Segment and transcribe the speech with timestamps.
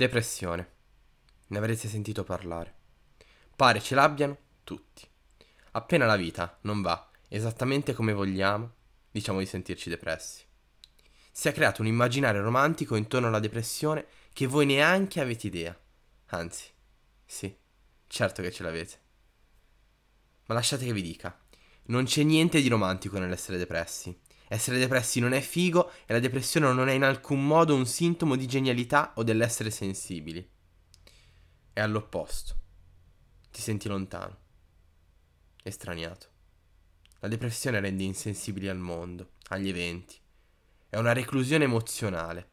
[0.00, 0.66] Depressione.
[1.48, 2.74] Ne avrete sentito parlare.
[3.54, 5.06] Pare ce l'abbiano tutti.
[5.72, 8.72] Appena la vita non va esattamente come vogliamo,
[9.10, 10.42] diciamo di sentirci depressi.
[11.30, 15.78] Si è creato un immaginario romantico intorno alla depressione che voi neanche avete idea.
[16.28, 16.64] Anzi,
[17.26, 17.54] sì,
[18.06, 19.00] certo che ce l'avete.
[20.46, 21.38] Ma lasciate che vi dica,
[21.88, 24.18] non c'è niente di romantico nell'essere depressi.
[24.52, 28.34] Essere depressi non è figo e la depressione non è in alcun modo un sintomo
[28.34, 30.44] di genialità o dell'essere sensibili.
[31.72, 32.56] È all'opposto.
[33.48, 34.36] Ti senti lontano,
[35.62, 36.26] estraniato.
[37.20, 40.16] La depressione rende insensibili al mondo, agli eventi.
[40.88, 42.50] È una reclusione emozionale.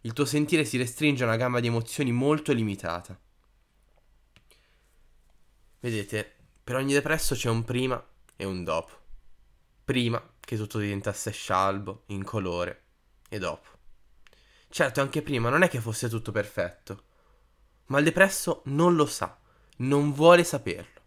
[0.00, 3.20] Il tuo sentire si restringe a una gamma di emozioni molto limitata.
[5.80, 8.02] Vedete, per ogni depresso c'è un prima
[8.36, 9.04] e un dopo.
[9.84, 12.84] Prima che tutto diventasse scialbo, incolore,
[13.28, 13.66] e dopo.
[14.68, 17.02] Certo, anche prima non è che fosse tutto perfetto,
[17.86, 19.36] ma il depresso non lo sa,
[19.78, 21.00] non vuole saperlo.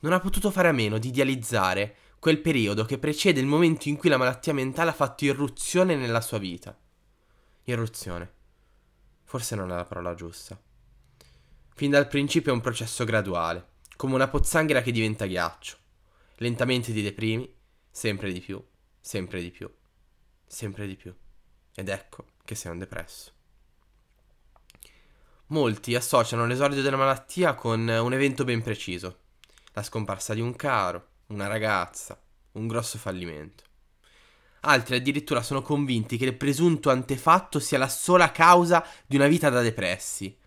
[0.00, 3.96] Non ha potuto fare a meno di idealizzare quel periodo che precede il momento in
[3.96, 6.78] cui la malattia mentale ha fatto irruzione nella sua vita.
[7.64, 8.32] Irruzione.
[9.24, 10.56] Forse non è la parola giusta.
[11.74, 15.78] Fin dal principio è un processo graduale, come una pozzanghera che diventa ghiaccio.
[16.36, 17.52] Lentamente ti deprimi,
[17.92, 18.60] sempre di più,
[18.98, 19.70] sempre di più,
[20.46, 21.14] sempre di più.
[21.74, 23.30] Ed ecco che sei un depresso.
[25.48, 29.18] Molti associano l'esordio della malattia con un evento ben preciso,
[29.74, 32.18] la scomparsa di un caro, una ragazza,
[32.52, 33.64] un grosso fallimento.
[34.60, 39.50] Altri addirittura sono convinti che il presunto antefatto sia la sola causa di una vita
[39.50, 40.38] da depressi.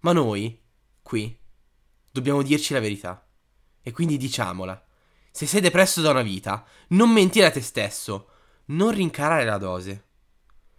[0.00, 0.60] Ma noi,
[1.02, 1.38] qui,
[2.10, 3.24] dobbiamo dirci la verità.
[3.80, 4.84] E quindi diciamola.
[5.30, 8.28] Se sei depresso da una vita, non mentire a te stesso,
[8.66, 10.04] non rincarare la dose.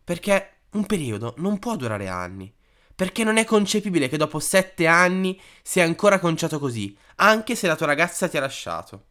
[0.03, 2.53] Perché un periodo non può durare anni.
[2.93, 7.75] Perché non è concepibile che dopo sette anni sia ancora conciato così, anche se la
[7.75, 9.05] tua ragazza ti ha lasciato.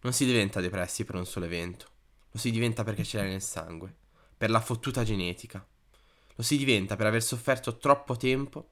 [0.00, 1.86] Non si diventa depressi per un solo evento,
[2.30, 3.94] lo si diventa perché ce l'hai nel sangue,
[4.36, 5.64] per la fottuta genetica.
[6.34, 8.70] Lo si diventa per aver sofferto troppo tempo.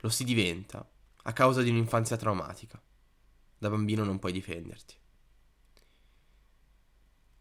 [0.00, 0.86] Lo si diventa
[1.22, 2.80] a causa di un'infanzia traumatica.
[3.58, 4.96] Da bambino non puoi difenderti.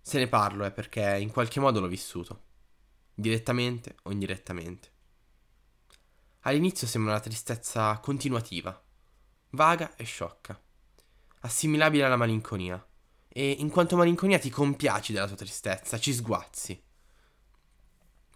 [0.02, 2.44] Se ne parlo è perché in qualche modo l'ho vissuto,
[3.14, 4.90] direttamente o indirettamente.
[6.42, 8.82] All'inizio sembra una tristezza continuativa,
[9.52, 10.60] vaga e sciocca,
[11.42, 12.84] assimilabile alla malinconia,
[13.28, 16.84] e in quanto malinconia ti compiaci della tua tristezza, ci sguazzi.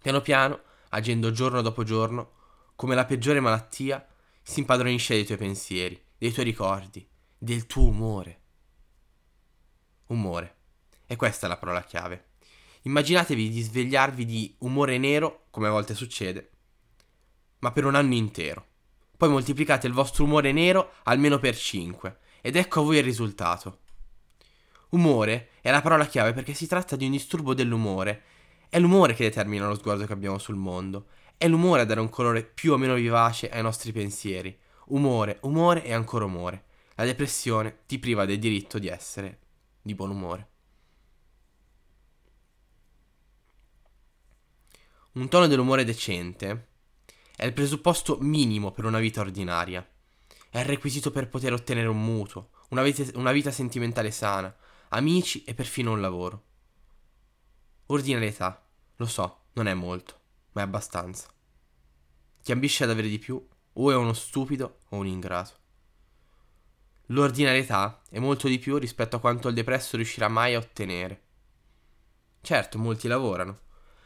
[0.00, 2.32] Piano piano, agendo giorno dopo giorno,
[2.76, 4.06] come la peggiore malattia,
[4.48, 7.04] si impadronisce dei tuoi pensieri, dei tuoi ricordi,
[7.36, 8.40] del tuo umore.
[10.06, 10.56] Umore.
[11.04, 12.28] E questa è la parola chiave.
[12.82, 16.50] Immaginatevi di svegliarvi di umore nero, come a volte succede,
[17.58, 18.64] ma per un anno intero.
[19.16, 23.80] Poi moltiplicate il vostro umore nero almeno per 5 ed ecco a voi il risultato.
[24.90, 28.22] Umore è la parola chiave perché si tratta di un disturbo dell'umore.
[28.68, 31.08] È l'umore che determina lo sguardo che abbiamo sul mondo
[31.38, 34.58] è l'umore a dare un colore più o meno vivace ai nostri pensieri.
[34.86, 36.64] Umore, umore e ancora umore.
[36.94, 39.40] La depressione ti priva del diritto di essere
[39.82, 40.48] di buon umore.
[45.12, 46.68] Un tono dell'umore decente
[47.36, 49.86] è il presupposto minimo per una vita ordinaria.
[50.48, 54.54] È il requisito per poter ottenere un mutuo, una vita, una vita sentimentale sana,
[54.88, 56.44] amici e perfino un lavoro.
[57.86, 58.66] Ordinarietà,
[58.96, 60.24] lo so, non è molto
[60.56, 61.28] ma è abbastanza.
[62.42, 65.64] Chi ambisce ad avere di più o è uno stupido o un ingrato.
[67.10, 71.22] L'ordinarietà è molto di più rispetto a quanto il depresso riuscirà mai a ottenere.
[72.40, 73.58] Certo, molti lavorano,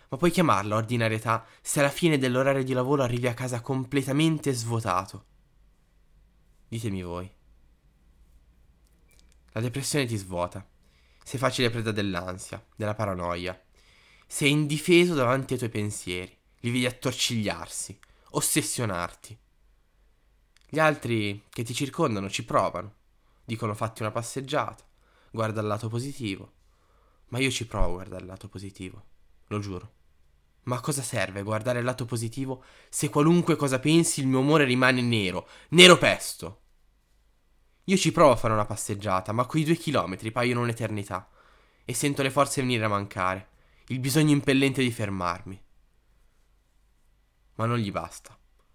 [0.08, 5.24] ma puoi chiamarla ordinarietà se alla fine dell'orario di lavoro arrivi a casa completamente svuotato.
[6.66, 7.32] Ditemi voi.
[9.52, 10.66] La depressione ti svuota.
[11.22, 13.58] Sei facile preda dell'ansia, della paranoia.
[14.26, 17.98] Sei indifeso davanti ai tuoi pensieri li vedi attorcigliarsi,
[18.30, 19.38] ossessionarti.
[20.68, 22.94] Gli altri che ti circondano ci provano,
[23.44, 24.84] dicono fatti una passeggiata,
[25.30, 26.52] guarda il lato positivo.
[27.28, 29.04] Ma io ci provo a guardare il lato positivo,
[29.46, 29.92] lo giuro.
[30.64, 34.64] Ma a cosa serve guardare il lato positivo se qualunque cosa pensi il mio umore
[34.64, 36.58] rimane nero, nero pesto?
[37.84, 41.28] Io ci provo a fare una passeggiata, ma quei due chilometri paiono un'eternità
[41.84, 43.48] e sento le forze venire a mancare,
[43.86, 45.60] il bisogno impellente di fermarmi
[47.60, 48.34] ma non gli basta.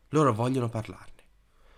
[0.09, 1.23] Loro vogliono parlarne.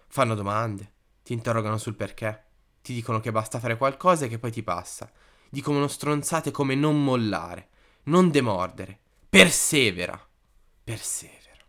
[0.09, 0.91] Fanno domande,
[1.23, 2.47] ti interrogano sul perché,
[2.81, 5.09] ti dicono che basta fare qualcosa e che poi ti passa.
[5.49, 7.69] Dicono stronzate come non mollare,
[8.03, 8.99] non demordere,
[9.29, 10.21] Persevera.
[10.83, 11.65] Persevera.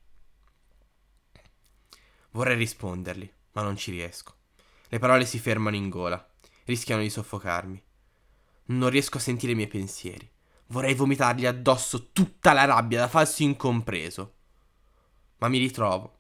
[2.31, 4.35] Vorrei rispondergli, ma non ci riesco.
[4.89, 6.29] Le parole si fermano in gola,
[6.65, 7.81] rischiano di soffocarmi.
[8.67, 10.29] Non riesco a sentire i miei pensieri.
[10.67, 14.38] Vorrei vomitargli addosso tutta la rabbia da falso incompreso.
[15.39, 16.19] Ma mi ritrovo,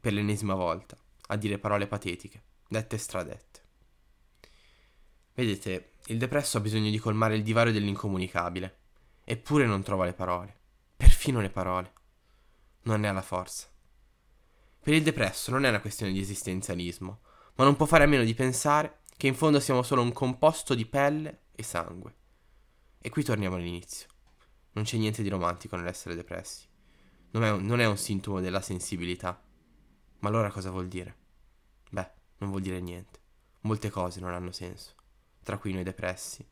[0.00, 0.96] per l'ennesima volta,
[1.28, 3.62] a dire parole patetiche, dette e stradette.
[5.34, 8.78] Vedete, il depresso ha bisogno di colmare il divario dell'incomunicabile,
[9.24, 10.56] eppure non trova le parole,
[10.96, 11.92] perfino le parole.
[12.82, 13.68] Non ne ha la forza.
[14.80, 17.20] Per il depresso non è una questione di esistenzialismo,
[17.56, 20.74] ma non può fare a meno di pensare che in fondo siamo solo un composto
[20.74, 22.14] di pelle e sangue.
[22.98, 24.08] E qui torniamo all'inizio.
[24.72, 26.66] Non c'è niente di romantico nell'essere depressi.
[27.30, 29.40] Non è, un, non è un sintomo della sensibilità.
[30.20, 31.16] Ma allora cosa vuol dire?
[31.90, 33.20] Beh, non vuol dire niente.
[33.60, 34.94] Molte cose non hanno senso.
[35.42, 36.46] Tra cui noi depressi,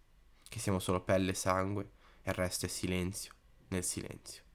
[0.49, 1.90] che siamo solo pelle e sangue,
[2.23, 3.32] e il resto è silenzio
[3.69, 4.45] nel silenzio.